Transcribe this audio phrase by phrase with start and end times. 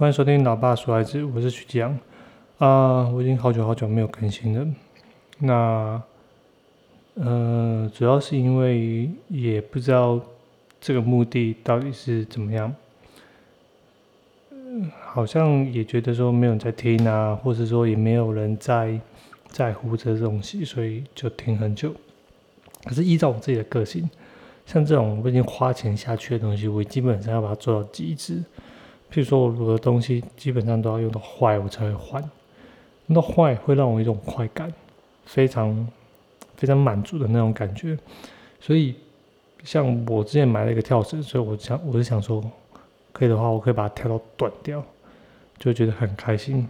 [0.00, 1.94] 欢迎收听老爸说孩子，我是徐吉阳。
[2.56, 4.66] 啊，我已经好久好久没有更新了。
[5.40, 6.02] 那，
[7.16, 10.18] 呃，主要是因为也不知道
[10.80, 12.74] 这个目的到底是怎么样。
[15.02, 18.98] 好像也觉得说没有人在听啊，或者说也没有人在
[19.48, 21.94] 在乎这东西，所以就停很久。
[22.84, 24.08] 可是依照我自己的个性，
[24.64, 28.42] 像这种我已经花钱下去的东西，我基本上要把它做到极致。
[29.12, 32.22] 譬如说，我的东西基本上都要用到坏，我才会换。
[33.08, 34.72] 用到坏会让我一种快感，
[35.24, 35.88] 非常
[36.56, 37.98] 非常满足的那种感觉。
[38.60, 38.94] 所以，
[39.64, 42.40] 像我之前买了一个跳绳，所以我想我是想说，
[43.12, 44.80] 可以的话，我可以把它跳到断掉，
[45.58, 46.68] 就觉得很开心。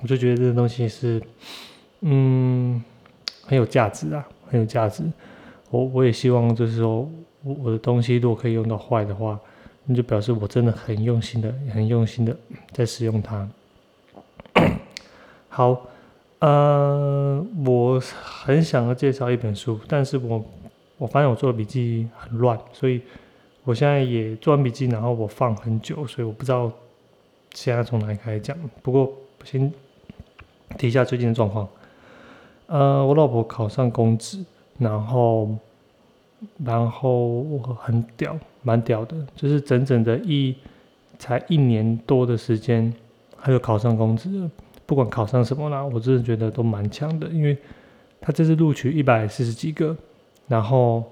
[0.00, 1.20] 我就觉得这个东西是，
[2.02, 2.80] 嗯，
[3.42, 5.02] 很有价值啊，很有价值。
[5.70, 7.10] 我我也希望就是说，
[7.42, 9.36] 我我的东西如果可以用到坏的话。
[9.86, 12.36] 那就表示我真的很用心的、很用心的
[12.72, 13.48] 在使用它。
[15.48, 15.86] 好，
[16.40, 20.44] 呃，我很想要介绍一本书，但是我
[20.98, 23.00] 我发现我做的笔记很乱，所以
[23.64, 26.70] 我现在也做完笔记，然后我放很久，所以我不知道
[27.54, 28.56] 现在从哪里开始讲。
[28.82, 29.12] 不过
[29.44, 29.72] 先
[30.76, 31.68] 提一下最近的状况。
[32.66, 34.44] 呃，我老婆考上公职，
[34.78, 35.48] 然后。
[36.64, 37.42] 然后
[37.80, 40.54] 很屌，蛮屌的，就是整整的一
[41.18, 42.92] 才一年多的时间，
[43.40, 44.50] 他就考上公职了。
[44.84, 47.56] 不管考上什么啦，我真的觉得都蛮强的，因为
[48.20, 49.96] 他这次录取一百四十几个，
[50.46, 51.02] 然后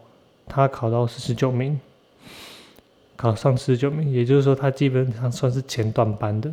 [0.46, 1.80] 他考到四十九名，
[3.16, 6.52] 考上四十九名，也就是说他基本上算是前段班的，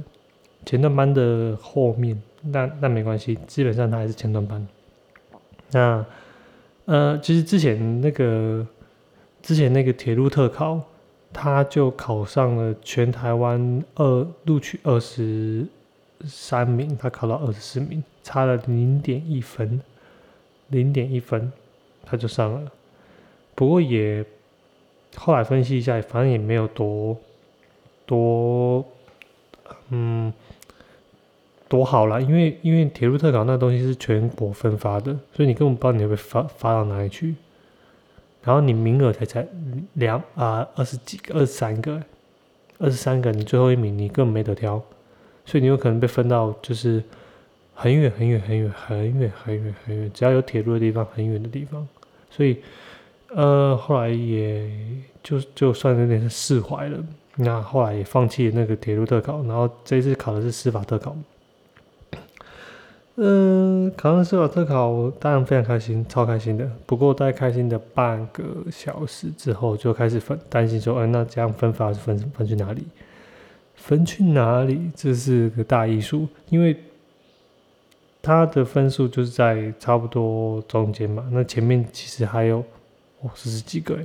[0.66, 4.67] 前段班的后面，那那没关系，基本上他还是前段班。
[5.72, 6.05] 那。
[6.85, 8.65] 呃，其实之前那个
[9.41, 10.81] 之前那个铁路特考，
[11.31, 15.65] 他就考上了全台湾二录取二十
[16.25, 19.81] 三名，他考到二十四名，差了零点一分，
[20.70, 21.52] 零点一分
[22.03, 22.71] 他就上了。
[23.55, 24.25] 不过也
[25.15, 27.17] 后来分析一下，反正也没有多
[28.05, 28.86] 多，
[29.89, 30.33] 嗯。
[31.71, 37.33] 多好啦，因为因为铁路特考那东西是全国分发的，所以你根本不知道你会被发发到哪里去。
[38.43, 39.48] 然后你名额才才
[39.93, 42.04] 两啊二十几个二十三个，
[42.77, 44.83] 二十三个你最后一名你根本没得挑，
[45.45, 47.02] 所以你有可能被分到就是
[47.73, 51.88] 很远很远很远很远很远很远，只要有铁路的地方很远的地方。
[52.30, 52.58] 所以
[53.30, 54.70] 呃后来也
[55.23, 56.98] 就就算有点释怀了，
[57.38, 61.15] 那后来也放弃那个铁路特考，然后这次考的是司法特考。
[63.23, 66.67] 嗯，考上司法特考我当然非常开心，超开心的。
[66.87, 72.83] 不过在开心的半个小时之后，就开始分担心说，嗯，那这样分法是分分去哪里？
[73.76, 74.89] 分去哪里？
[74.95, 76.76] 这是个大艺术，因为
[78.23, 81.23] 他的分数就是在差不多中间嘛。
[81.32, 82.65] 那前面其实还有
[83.21, 83.99] 哦四十几个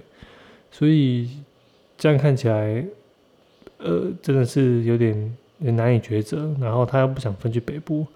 [0.70, 1.30] 所以
[1.96, 2.84] 这样看起来，
[3.78, 6.54] 呃，真的是有点难以抉择。
[6.60, 8.06] 然后他又不想分去北部。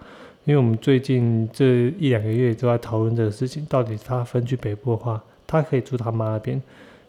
[0.50, 1.64] 因为我们最近这
[1.96, 6.60] 一两个月都在讨论这个事情，到底他分去北部的话，他可以住他妈那边，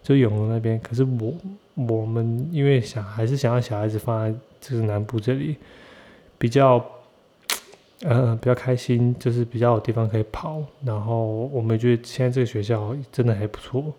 [0.03, 0.79] 就永隆那边。
[0.79, 1.33] 可是我
[1.73, 5.55] 我们因为想还是想要小孩子放在就是南部这里，
[6.37, 6.85] 比较
[8.03, 10.61] 呃比较开心，就是比较有地方可以跑。
[10.85, 13.91] 然后我们觉得现在这个学校真的还不错，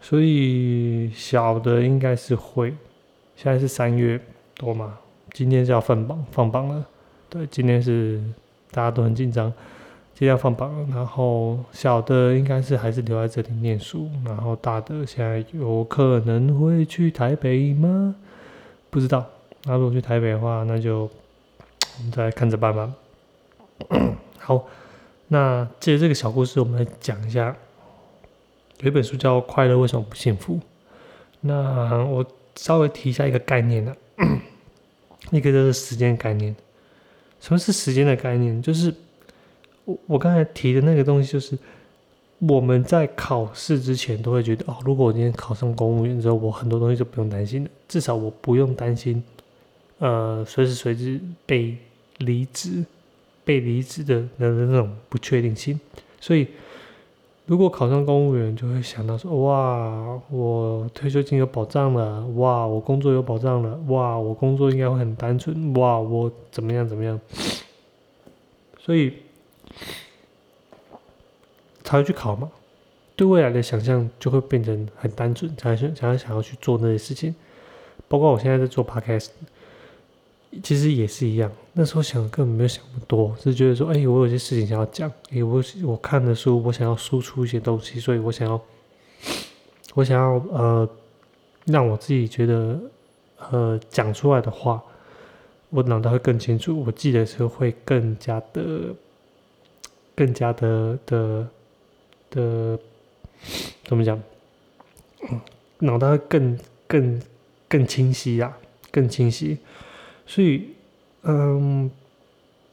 [0.00, 2.72] 所以小的应该是会。
[3.36, 4.18] 现在是三月
[4.54, 4.98] 多嘛，
[5.34, 6.88] 今天是要放榜放榜了。
[7.30, 8.18] 对，今天是
[8.70, 9.52] 大家都很紧张，
[10.14, 18.14] 今天要放榜，然后小的应该是还是留在这里念书，然后大的现在有可能会去台北吗？
[18.88, 19.26] 不知道。
[19.64, 21.00] 那如果去台北的话，那就
[21.98, 22.94] 我们再看着办吧。
[24.38, 24.66] 好，
[25.26, 27.54] 那借这个小故事，我们来讲一下，
[28.80, 30.54] 有一本书叫《快乐为什么不幸福》。
[31.42, 32.24] 那我
[32.56, 33.94] 稍微提一下一个概念呢，
[35.30, 36.56] 一个就是时间概念。
[37.40, 38.60] 什么是时间的概念？
[38.60, 38.94] 就是
[39.84, 41.58] 我我刚才提的那个东西，就是
[42.38, 49.22] 我们在考试之前都会觉得，哦，如果我今天考上公务员之后，我很多东西就不用担心了，至少我不用担心，
[49.98, 51.76] 呃，随时随地被
[52.18, 52.84] 离职、
[53.44, 55.78] 被离职的的那种不确定性，
[56.20, 56.46] 所以。
[57.48, 67.18] 如果考上公务员，就会想到说：哇，我退休金有保障了，哇，我工作有保障了，哇，我工作应该会很单纯，哇，我怎么样怎么样？
[68.78, 69.14] 所以
[71.82, 72.50] 才会去考嘛。
[73.16, 77.34] 对未来的想象就会变成很单纯，才想才想要去做那些事情。
[78.08, 79.28] 包括我现在在做 podcast，
[80.62, 88.60] 其实也是一样，那时候想根本没有想那么多，是觉得说，哎，我有些事情想要讲，哎，我我看的书，我想要输出一些东西，所以我想要，
[89.94, 90.88] 我想要呃，
[91.66, 92.80] 让我自己觉得，
[93.50, 94.82] 呃，讲出来的话，
[95.68, 98.94] 我脑袋会更清楚，我记得时候会更加的，
[100.16, 101.48] 更加的的
[102.30, 102.78] 的，
[103.84, 104.20] 怎么讲？
[105.80, 107.22] 脑袋会更更
[107.68, 108.56] 更清晰啊，
[108.90, 109.58] 更清晰。
[110.28, 110.68] 所以，
[111.22, 111.90] 嗯，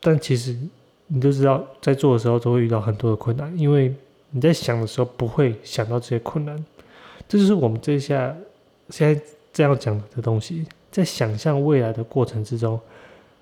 [0.02, 0.54] 但其实
[1.08, 3.96] 你都知道，在做的时候都会遇到很多的困难，因为
[4.32, 6.64] 你在想的时候不会想到这些困难。
[7.30, 8.36] 这就是我们这下
[8.90, 9.22] 现在
[9.54, 12.78] 这样讲的东西，在想象未来的过程之中，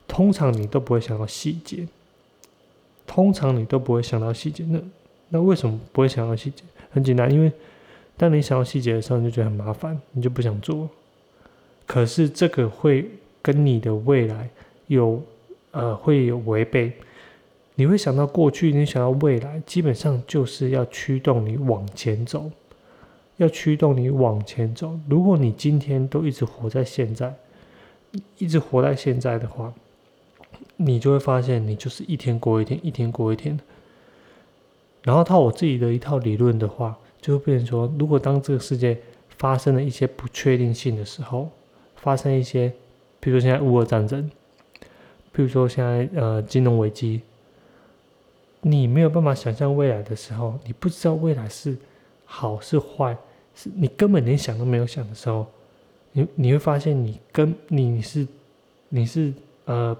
[0.07, 1.87] 通常你都不会想到细节，
[3.07, 4.63] 通常你都不会想到细节。
[4.69, 4.79] 那
[5.29, 6.63] 那为什么不会想到细节？
[6.91, 7.51] 很简单，因为
[8.15, 10.87] 当你想到细节的时候，你就觉得很麻烦，你就不想做。
[11.87, 13.09] 可是这个会。
[13.43, 14.49] 跟你的未来
[14.87, 15.21] 有
[15.71, 16.93] 呃会有违背，
[17.75, 22.49] 你会想到过去，你想到未来，基本上就是要驱动你往前走，
[23.35, 24.97] 要驱动你往前走。
[25.09, 27.35] 如果你今天都一直活在现在，
[28.37, 29.73] 一直活在现在的话，
[30.77, 33.59] 你就会发现你就是一天过一天，一天过一天。
[35.03, 38.97] 然后套我自己的一套理论的话，就会变成说，如果当这个世界
[39.37, 41.49] 发生了一些不确定性的时候，
[41.97, 42.71] 发生一些。
[43.23, 44.29] 比如说现在乌俄战争，
[45.31, 47.21] 比如说现在呃金融危机，
[48.59, 51.77] 你没有办法想象未来的时候，你不知道未来是
[52.25, 53.15] 好是坏，
[53.55, 55.47] 是你根本连想都没有想的时候，
[56.11, 58.27] 你你会发现你跟你是
[58.89, 59.31] 你是
[59.63, 59.97] 呃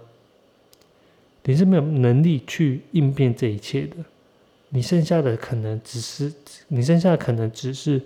[1.46, 3.96] 你是没有能力去应变这一切的，
[4.68, 6.30] 你剩下的可能只是
[6.68, 8.02] 你剩下的可能只是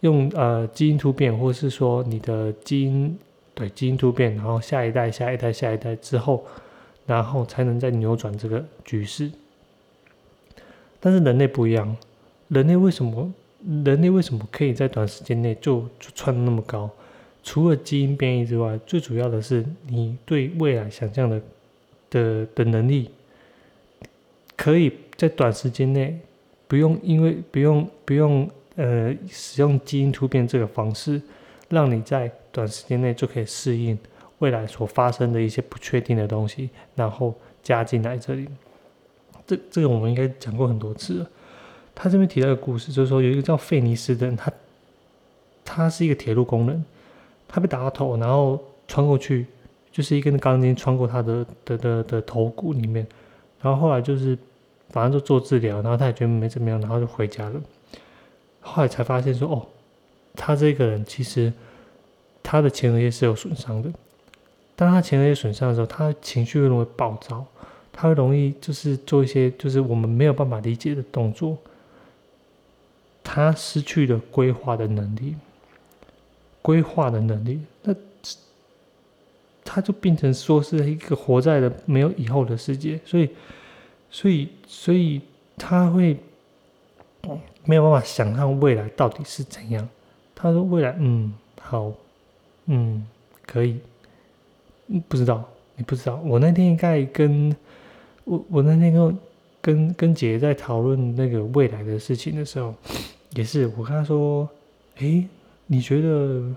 [0.00, 3.18] 用呃基因突变，或是说你的基因。
[3.58, 6.46] 对基因突变，然后下一代、下一代、下一代之后，
[7.06, 9.28] 然后才能再扭转这个局势。
[11.00, 11.96] 但是人类不一样，
[12.46, 13.34] 人类为什么？
[13.84, 16.88] 人类为什么可以在短时间内就就窜那么高？
[17.42, 21.42] 除了基因变异之外，最主要的是你对未来想象的
[22.10, 23.10] 的的能力，
[24.56, 26.16] 可以在短时间内
[26.68, 31.20] 不用因为不用不用呃使用基因突变这个方式。
[31.70, 33.96] 让你在短时间内就可以适应
[34.40, 37.32] 未来所发生的一些不确定的东西，然后
[37.62, 38.48] 加进来这里。
[39.46, 41.30] 这这个我们应该讲过很多次了。
[41.94, 44.52] 他这边提到的故事，就是说有一个叫费尼斯的人，他
[45.64, 46.84] 他是一个铁路工人，
[47.46, 49.46] 他被打到头，然后穿过去
[49.92, 53.06] 就是一根钢筋穿过他的的的的头骨里面，
[53.62, 54.36] 然后后来就是
[54.90, 57.60] 反正就做治疗，然后他也觉得没怎么样，然后就回家了。
[58.60, 59.66] 后来才发现说，哦。
[60.40, 61.52] 他这个人其实
[62.50, 63.92] 他的前额叶是有损伤的。
[64.74, 67.44] 当他前额叶损伤的时候，他情绪会容易暴躁，
[67.92, 71.58] 他会容易就是做一些就是我们没有办法理解的动作。
[73.22, 75.34] 他失去了规划的能力，
[76.62, 77.94] 规划的能力，那
[79.62, 82.98] 他就变成说是一个活在了没有以后的世界。
[83.04, 83.28] 所以，
[84.10, 85.20] 所以，所以
[85.58, 86.16] 他会
[87.66, 89.86] 没有办法想象未来到底是怎样。
[90.34, 91.92] 他说：“未来，嗯，好，
[92.68, 93.04] 嗯，
[93.46, 93.80] 可以，
[94.86, 95.44] 嗯，不知道，
[95.74, 96.16] 你不知道。
[96.24, 97.54] 我那天应该跟
[98.24, 99.18] 我，我那天跟
[99.60, 102.74] 跟跟姐姐在讨论那个未来的事情的时候，
[103.34, 104.48] 也是我跟她说，
[104.98, 105.26] 诶，
[105.66, 106.54] 你觉得？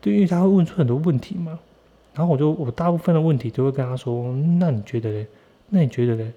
[0.00, 1.58] 对，因为他会问出很多问题嘛。
[2.14, 5.26] 然后我就我大部分的问题都会跟他说，那你觉得嘞？
[5.68, 6.32] 那你觉得嘞？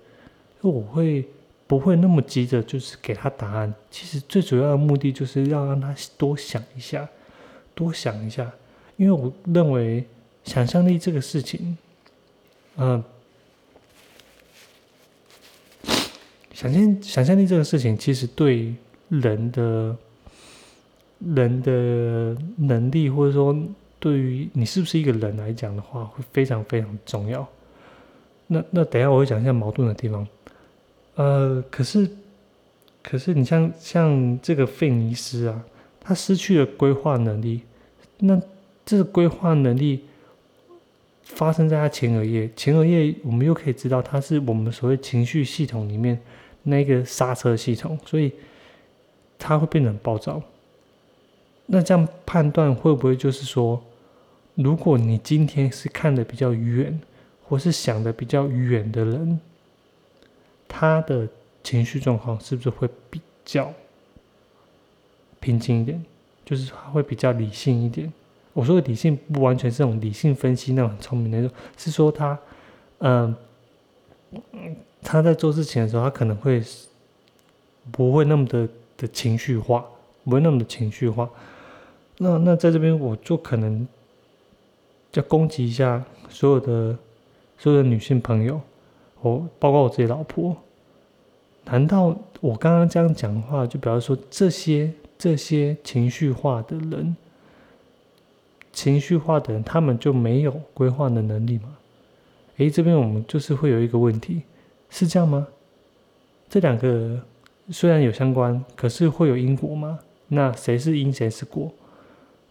[0.62, 1.26] 我会。”
[1.70, 3.72] 不会那么急着，就是给他答案。
[3.92, 7.08] 其实最主要的目的就是要让他多想一下，
[7.80, 8.52] 多想一下。
[8.98, 10.04] 因为我认为
[10.44, 11.78] 想象力这个事情，
[12.76, 13.02] 嗯，
[16.54, 18.76] 想象想象力这个事情，其实对
[19.08, 19.96] 人的
[21.20, 21.72] 人的
[22.58, 23.58] 能力，或者说
[24.02, 27.48] 对于你是不是一个人来讲的话，会非常非常重要。
[28.48, 30.28] 那那等下我会讲一下矛盾的地方。
[31.16, 32.10] 呃，可是，
[33.02, 35.64] 可是你像像这个费尼斯啊，
[36.02, 37.62] 他失去了规划能力，
[38.20, 38.40] 那
[38.86, 40.06] 这个规划能力
[41.24, 46.20] 发生在他前额叶，前额叶我们又可以知道，它是我们所谓情绪系统里面
[46.64, 48.32] 那个刹车系统，所以
[49.38, 50.42] 他会变得很暴躁。
[51.68, 53.82] 那这样判断会不会就是说，
[54.56, 57.00] 如果你今天是看的比较远，
[57.44, 59.40] 或是想的比较远的人？
[60.68, 61.28] 他的
[61.64, 63.74] 情绪状况是不是会比较
[65.40, 66.04] 平静一点？
[66.50, 68.12] 就是他会比较理性一点，
[68.54, 72.40] 我说的理性不完全是那种理性分析那种很聪明那种，是说他，
[72.98, 73.36] 嗯，
[75.04, 76.64] 他在做事情的时候，他可能会
[77.92, 79.86] 不会那么的的情绪化，
[80.24, 81.30] 不会那么的情绪化。
[82.18, 83.88] 那那在这边我就可能
[85.14, 86.98] 要攻击一下所有的
[87.60, 88.60] 所有的女性朋友，
[89.22, 90.58] 我包括我自己老婆。
[91.66, 97.16] 难道我刚刚这样讲的话，就表示说这些这些情绪化的人？
[98.72, 101.78] 情绪化的人，他们就没有规划的能力吗？
[102.56, 104.44] 诶，这边我们就是会有一个问题，
[104.90, 105.46] 是这样吗？
[106.50, 107.22] 这两个
[107.70, 110.00] 虽然有相关，可是会有因果吗？
[110.30, 111.70] 那谁是因，谁是果？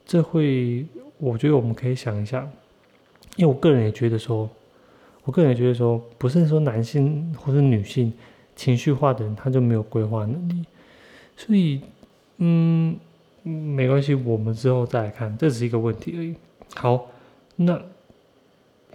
[0.05, 0.85] 这会，
[1.17, 2.47] 我觉得我们可以想一下，
[3.37, 4.51] 因为我个人也觉得说，
[5.25, 8.13] 我个人也觉得说，不是说男性或者女性
[8.55, 10.65] 情绪化的人他就没有规划能力，
[11.35, 11.81] 所以，
[12.39, 12.99] 嗯。
[13.45, 16.35] 没关系，我们之后再来看，这只是一个问题而已。
[16.75, 17.07] 好，
[17.57, 17.81] 那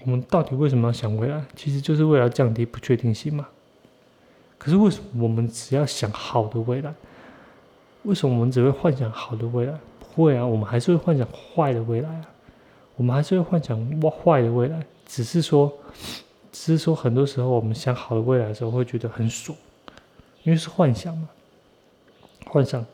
[0.03, 1.43] 我们到底为什么要想未来？
[1.55, 3.47] 其实就是为了降低不确定性嘛。
[4.59, 6.93] 可是为什么我们只要想好的未来？
[8.03, 9.73] 为什么我们只会幻想好的未来？
[9.97, 12.29] 不会啊，我们还是会幻想坏的未来啊。
[12.97, 13.79] 我们还是会幻想
[14.11, 15.73] 坏的未来，只是说，
[16.51, 19.57] 只是说，很多时候我们想好的未来的时候会觉得很爽，
[20.43, 21.27] 因为是幻想嘛，
[22.45, 22.85] 幻想。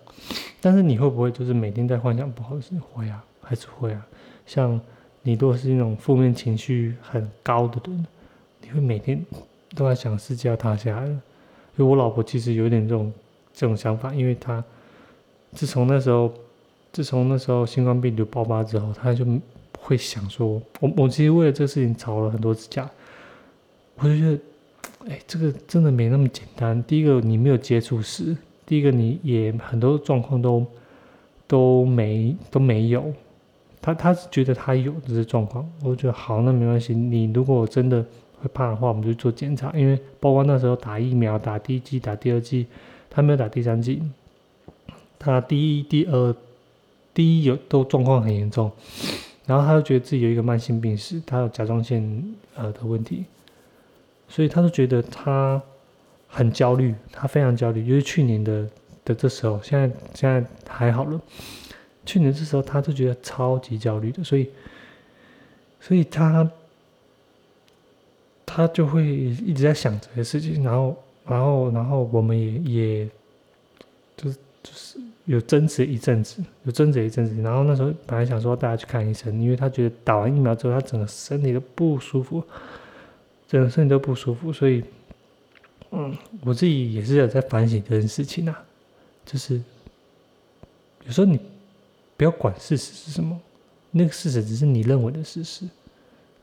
[0.61, 2.71] 但是你会不会就是每天在幻想不好的事？
[2.91, 4.05] 会啊，还是会啊。
[4.45, 4.79] 像
[5.21, 8.05] 你如果是那种负面情绪很高的人，
[8.61, 9.23] 你会每天
[9.75, 11.09] 都在想世界要塌下来了。
[11.09, 11.21] 因
[11.77, 13.13] 为我老婆其实有点这种
[13.53, 14.63] 这种想法，因为她
[15.53, 16.33] 自从那时候，
[16.91, 19.25] 自从那时候新冠病毒爆发之后，她就
[19.77, 22.89] 会想说，我我其实为了这个事情吵了很多次架。
[23.95, 24.39] 我就觉得，
[25.09, 26.81] 哎，这个真的没那么简单。
[26.83, 28.35] 第一个，你没有接触史。
[28.69, 30.63] 第一个，你也很多状况都
[31.47, 33.11] 都没都没有，
[33.81, 36.93] 他他是觉得他有这些状况，我觉得好，那没关系。
[36.93, 38.05] 你如果真的
[38.39, 42.67] 会怕的话，我们就做检查，因为包括那时候打疫苗，打第一剂、打第二剂，
[43.09, 44.03] 他没有打第三剂，
[45.17, 46.35] 他第一、第二、
[47.11, 48.71] 第一有都状况很严重，
[49.47, 52.23] 然后他就觉得自己有一个慢性病史，他有甲状腺
[52.55, 53.25] 呃的问题，
[54.27, 55.59] 所以他就觉得他。
[56.31, 58.69] 很焦虑，他非常焦虑，就是去年的
[59.03, 61.19] 的这时候，现在现在还好了。
[62.05, 64.49] 去年这时候，他就觉得超级焦虑的，所以，
[65.79, 66.49] 所以他
[68.45, 70.95] 他就会一直在想这些事情，然后，
[71.25, 73.09] 然后，然后我们也也，
[74.15, 82.43] 就是就是有争执一阵子，有争执一阵子，然后那时候本来想说带他去看医生，因为他觉得打完疫苗之后，他整个身体都不舒服，
[83.47, 84.83] 整个身体都不舒服，所以。
[85.91, 88.63] 嗯，我自己也是有在反省这件事情啊，
[89.25, 89.61] 就是
[91.05, 91.39] 有时候你
[92.15, 93.39] 不要管事实是什么，
[93.91, 95.67] 那个事实只是你认为的事实，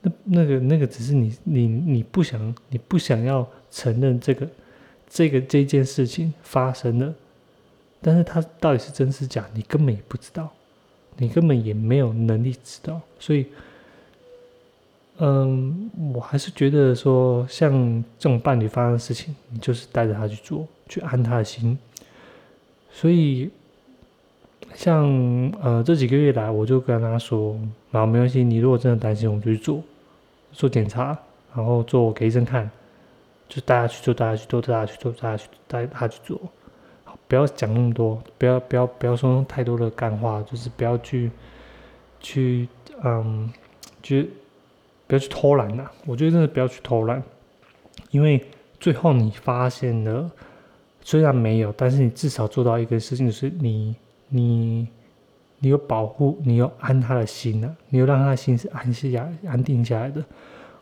[0.03, 4.49] 那那个那个只是你你你不想你不想要承认这个
[5.09, 7.15] 这个这件事情发生了，
[8.00, 10.53] 但是它到底是真是假，你根本也不知道，
[11.17, 13.47] 你根本也没有能力知道，所以。
[15.18, 17.73] 嗯，我还是觉得说，像
[18.18, 21.78] 这种伴侣发生的事情，你就是带着他去做，去安他的心。
[22.90, 23.50] 所以，
[24.75, 25.06] 像
[25.62, 27.58] 呃这几个月来，我就跟他说，
[27.90, 29.82] 然后没关系，你如果真的担心，我们就去做，
[30.52, 31.16] 做检查，
[31.54, 32.70] 然后做给医生看，
[33.49, 36.40] 就带他去做，带他去做，带他去做，带他去带他去做。
[37.04, 41.30] 好，不要讲那么多，不要不要不要说太多的干话，就是不要去
[42.20, 42.68] 去
[43.02, 43.50] 嗯，
[44.02, 44.23] 就。
[45.06, 45.84] 不要去偷懒呐！
[46.04, 47.22] 我觉得真的不要去偷懒，
[48.10, 48.44] 因为
[48.80, 50.28] 最后你发现了，
[51.00, 53.94] 虽然没有，但是你至少做到一个事情，就是你
[54.28, 54.88] 你
[55.60, 60.25] 你有保护，你有安他的心呐，你有让他的心是安息下、安定下来的。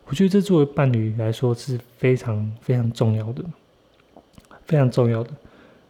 [0.06, 3.44] 我觉得这作为伴侣来说是非常非常重要的，
[4.64, 5.30] 非常重要的。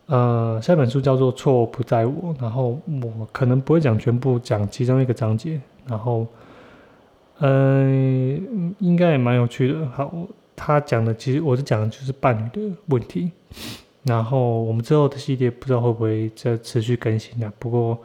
[0.06, 6.26] 呃，下本书叫做《错不在我》，然后我可能不会讲全部，讲其中一个章节，然后。
[7.38, 9.86] 嗯，应该也蛮有趣的。
[9.90, 10.12] 好，
[10.54, 13.30] 他讲的其实我是讲的就是伴侣的问题。
[14.04, 17.52] 然后我们之后的系列不知道会不会再持续更新啊？
[17.58, 17.98] 不过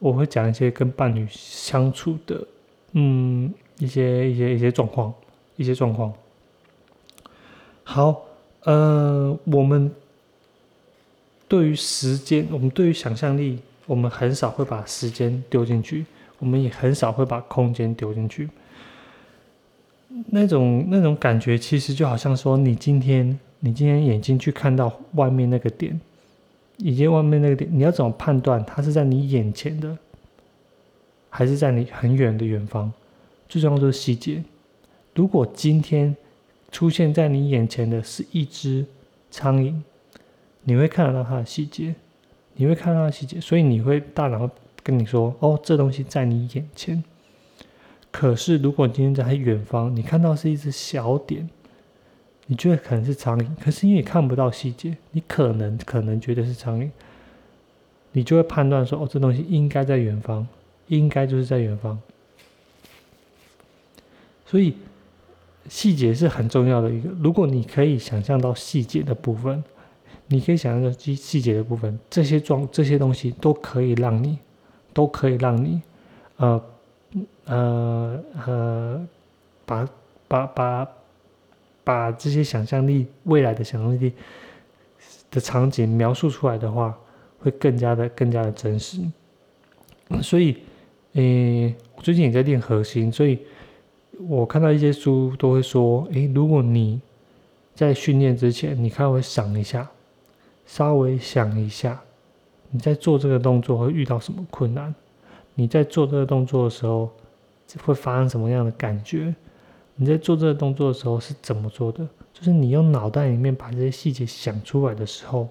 [0.00, 2.44] 我会讲一些跟伴侣相处的，
[2.92, 5.14] 嗯，一些一些一些状况，
[5.56, 6.12] 一些状况。
[7.84, 8.22] 好，
[8.64, 9.90] 呃，我们
[11.46, 16.04] 对于时间，我们对于想象力，我们很少会把时间丢进去。
[16.38, 18.48] 我们也很少会把空间丢进去，
[20.28, 26.00] 那种那种感觉，其实就好像说，你今天你今天眼睛去看到外面那个点，
[26.76, 29.98] 以及外面那个点，你要怎么判断它是在你眼前的，
[31.28, 32.92] 还是在你很远的远方？
[33.48, 34.42] 最重要就是细节。
[35.14, 36.14] 如果今天
[36.70, 38.86] 出现在你眼前的是一只
[39.30, 39.74] 苍蝇，
[40.62, 41.94] 你会看得到它的细节，
[42.54, 44.48] 你会看到它的细节，所以你会大脑
[44.88, 47.04] 跟你说：“哦，这东西在你眼前。”
[48.10, 51.48] 可是如果今天在远方，你看到是一只小点，
[52.46, 56.88] 你觉得可能是苍蝇，可是因为你看不到细节，你可能可能觉得是苍蝇，
[58.12, 60.48] 你就会判断说：“哦，这东西应该在远方，
[60.86, 62.00] 应该就是在远方。”
[64.46, 64.74] 所以。
[65.70, 67.10] 细节是很重要的一个。
[67.22, 69.62] 如果你可以想象到细节的部分，
[70.28, 74.38] 你可以想象到细细节的部分，这些状这些东西都可以让你，
[74.98, 75.80] 都可以让你，
[76.38, 76.64] 呃，
[77.44, 79.06] 呃呃，
[79.64, 79.88] 把
[80.26, 80.88] 把把
[81.84, 84.12] 把这些想象力未来的想象力
[85.30, 86.98] 的场景描述出来的话，
[87.38, 88.98] 会更加的更加的真实。
[90.20, 90.56] 所以，
[91.12, 93.38] 诶，我最近也在练核心，所以。
[94.28, 97.00] 我看到一些书都会说，诶，如果你
[97.72, 99.88] 在训练之前，你看会想一下，
[100.66, 102.02] 稍微想一下，
[102.70, 104.94] 你在做这个动作会遇到什么困难？
[105.54, 107.10] 你在做这个动作的时候
[107.82, 109.34] 会发生什么样的感觉？
[109.96, 112.06] 你在做这个动作的时候是怎么做的？
[112.32, 115.48] 就是你用脑袋里面把这些细节想出来的时候，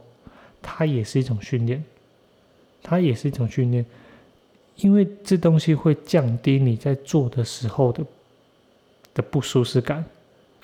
[0.61, 1.83] 它也是一种训练，
[2.81, 3.85] 它也是一种训练，
[4.77, 8.03] 因为这东西会降低你在做的时候的。
[9.13, 10.05] 的不舒适感，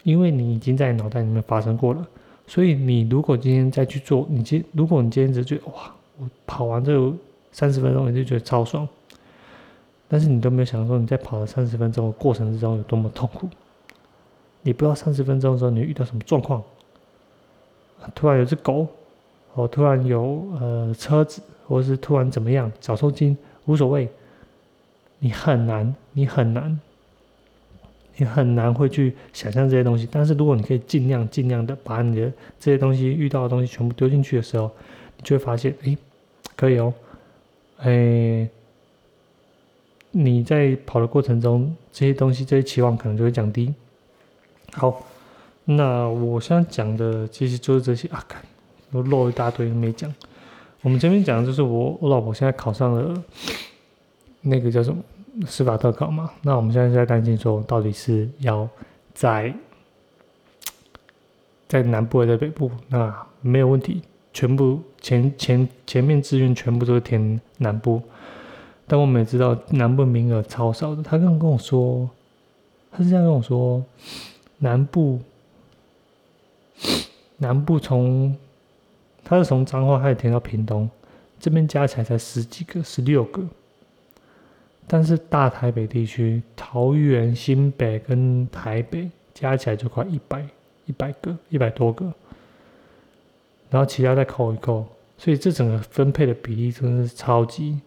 [0.04, 2.08] 因为你已经在脑袋里面发生过了，
[2.46, 7.14] 所以你如果今天再去做，你今如果你今天只觉得哇，我跑完这
[7.52, 8.88] 三十分钟你就觉得超爽，
[10.08, 13.50] 但是你都没有想说你在跑了三十分钟的过程之中有多么痛苦，
[14.62, 16.62] 你不知道三十分钟的时候你遇到什么状况，
[18.14, 18.88] 突然有只狗，
[19.54, 24.10] 哦，突然有呃车子，或者是突然怎么样，脚抽筋无所谓，
[25.20, 26.80] 你很难，你很难。
[28.16, 34.70] 你很难会去想象这些东西，但是如果你可以尽量尽量的把你的这些东西遇到的东西全部丢进去的时候，
[35.24, 35.98] 就会发现，哎，
[36.56, 36.94] 可以哦，
[37.78, 38.48] 哎，
[40.12, 43.74] 你在跑的过程中，这些东西这些期望可能就会降低。
[44.74, 45.04] 好，
[45.66, 48.42] 那我现在讲的其实就是这些啊，看
[48.92, 50.14] 我漏一大堆没讲。
[50.82, 53.24] 我们前面讲的就是我我老婆现在考上了
[54.42, 55.02] 那个叫什么？
[55.48, 58.70] 司法特考嘛，那我们现在在担心说，到底是要
[59.16, 59.52] 在
[61.68, 62.70] 在南部还是在北部？
[62.88, 68.02] 那没有问题，全部前前前面志愿全部都是填南部，
[68.88, 71.04] 但我们也知道南部名额超少的。
[71.04, 72.10] 他刚刚跟我说，
[72.92, 73.84] 他是这样跟我说，
[74.58, 75.20] 南部
[77.38, 78.36] 南部从
[79.24, 80.90] 他是从彰化开始填到屏东，
[81.40, 83.44] 这边加起来才十几个，十六个。
[84.88, 90.46] 但是大台北地区，桃园、新北跟台北加起来就快一百
[90.86, 92.14] 一百个，一百多个，
[93.74, 94.86] 然后其他再扣一扣，
[95.18, 97.80] 所以这整个分配的比例真的是超级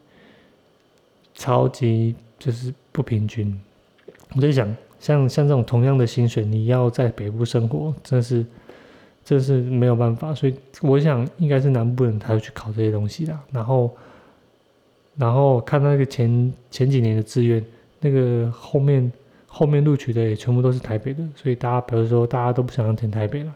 [1.33, 3.57] 超级就是不平均。
[4.35, 8.45] 我在想，像像这种同样的薪水，你要在北部生活，真是
[9.25, 10.35] 真是没有办法。
[10.35, 13.97] 所以我想，应该是南部人才会去考这些东西的，然后。
[15.19, 17.65] 然后看那个前前几年的志愿，
[18.01, 19.11] 那个后面
[19.47, 23.55] 后面录取的也全部都是台北的，所以大家比如说大家都不想要填台北了，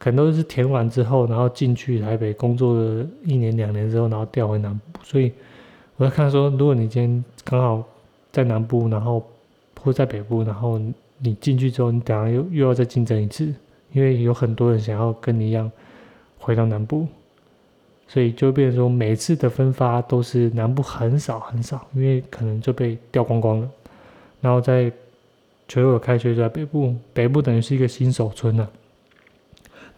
[0.00, 4.98] 可能都是填完之后，然后进去台北工作了一年两年之后，然后调回南部。
[5.04, 5.30] 所以
[5.96, 7.84] 我在看说，如果你今天刚好
[8.32, 9.22] 在南部，然后
[9.78, 10.80] 或在北部，然后
[11.18, 13.54] 你进去之后，你等下又又要再竞争一次，
[13.92, 15.70] 因为有很多人想要跟你一样
[16.38, 17.06] 回到南部。
[18.08, 23.70] 所以就变成说，每次的分发都是南部很少很少，因为可能就被掉光光了。
[24.40, 24.90] 然后在
[25.68, 28.68] 全有开学就在北部，北部等于是一个新手村了，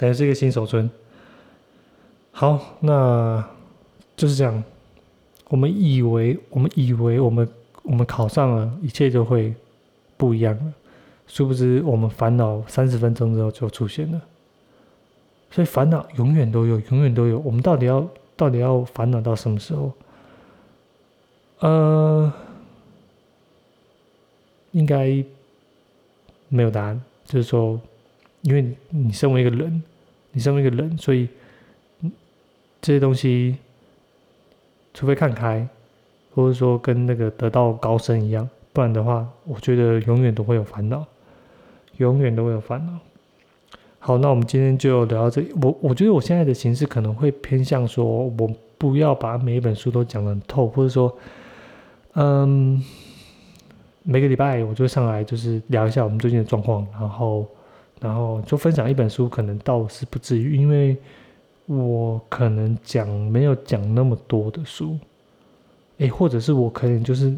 [0.03, 0.91] 等于是一个新手村。
[2.33, 3.49] 好，那
[4.17, 4.65] 就是这样。
[5.47, 7.49] 我们以为，我们以为我们
[7.85, 9.55] 我们考上了，一切就会
[10.17, 10.73] 不一样了。
[11.29, 14.21] 殊不知，我们烦恼三十分钟之后就出现了。
[15.53, 17.39] 所以烦恼永远都有，永远都有。
[17.39, 18.05] 我们到底要
[18.37, 19.93] 到底要烦恼到什么时候？
[21.61, 22.33] 呃，
[24.73, 25.25] 应该
[26.49, 27.01] 没有答案。
[27.25, 27.81] 就是说，
[28.41, 29.81] 因为你身为一个人，
[30.33, 31.29] 你身为一个人，所以
[32.81, 33.57] 这些东西，
[34.93, 35.67] 除非看开，
[36.35, 41.05] 或者说跟那个得道高僧一样，不然的话，我觉得永远都会有烦恼，
[41.99, 42.99] 永远都会有烦恼。
[43.99, 45.53] 好，那我们今天就聊到这里。
[45.63, 51.17] 我我觉得我现在的形式可能会偏向说，我不要把每一本书都讲得很透，或者说
[52.15, 52.83] 嗯，
[54.03, 57.47] 每个礼拜我就上来就是聊一下我们最近的状况，然后
[58.03, 60.97] 然后就分享一本书，可能倒是不至于，因为
[61.67, 64.99] 我可能讲没有讲那么多的书，
[65.99, 67.33] 诶，或者是我可能就是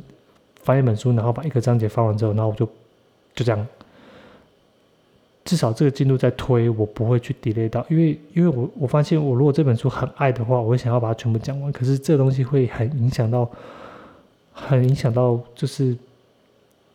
[0.62, 2.66] 翻一本书，然后把一个章节翻完之后，然后我就
[3.34, 3.66] 就这样。
[5.44, 11.70] 至少这个进度在推，我不会去 delay 到，因为因为我我发现我如果这本书很爱的话，我会想要把它全部讲完。
[11.70, 13.46] 可是这东西会很影响到，
[14.54, 15.94] 很影响到就是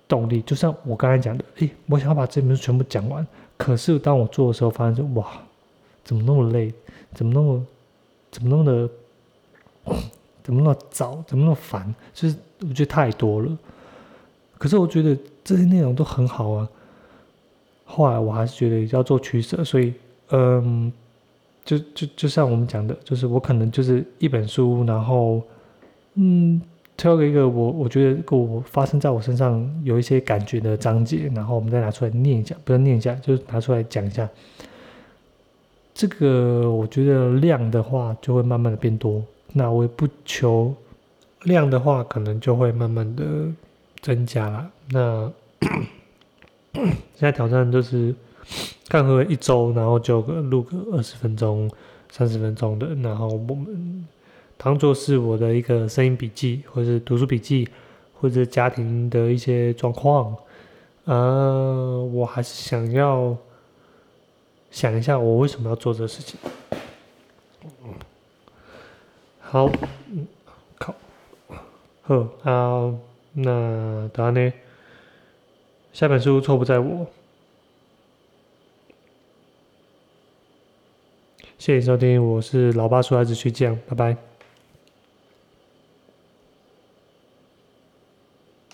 [0.08, 0.42] 动力。
[0.42, 3.26] 就像我刚才讲的，诶，我想要把这本书全部讲完，
[3.60, 5.28] 可是当我做的时候，发现哇，
[6.06, 6.74] 怎么那么累，
[7.13, 7.65] 怎么那么
[8.32, 8.89] 怎么那么的，
[10.41, 13.58] 怎么那么早，怎么那么烦，就是我觉得太多了。
[14.58, 16.67] 可是我觉得这些内容都很好啊。
[17.84, 19.93] 后来我还是觉得要做取舍，所以，
[20.30, 20.89] 嗯，
[21.65, 25.41] 就就就像我们讲的，就是我可能就是一本书，然后，
[26.13, 26.62] 嗯，
[27.00, 34.28] 挑一个我我觉得我发生在我身上有一些感觉的章节，然后我们再拿出来念一下，不要念一下，就是拿出来讲一下。
[35.94, 40.76] 这个我觉得量的话就会慢慢的变多，那我也不求
[41.44, 43.24] 量的话，可能就会慢慢的
[44.02, 44.70] 增加。
[44.92, 45.32] 那。
[46.72, 48.14] 现在挑战就是
[48.88, 51.70] 干喝一周，然后就录个二十分钟、
[52.12, 54.06] 三十分钟的，然后我们
[54.62, 57.65] 当做是我的一个声音笔记，或者是读书笔记，
[58.13, 60.36] 或者家庭的一些状况。
[61.06, 63.38] 呃，我还是想要
[64.69, 66.38] 想一下，我为什么要做这个事情。
[69.39, 69.72] 好，
[70.78, 70.93] 靠，
[72.02, 72.93] 好啊，
[73.32, 74.54] 那答案呢？
[75.93, 77.08] 下本书错不在我。
[81.58, 84.29] 谢谢收听，我是老爸说孩子去讲，拜拜。